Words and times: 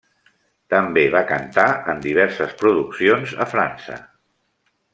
També 0.73 1.03
va 1.15 1.21
cantar 1.31 1.65
en 1.93 2.01
diverses 2.07 2.57
produccions 2.63 3.35
a 3.47 3.49
França. 3.53 3.99